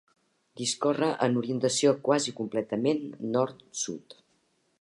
[0.61, 3.07] Discorre en orientació quasi completament
[3.37, 4.21] nord-sud.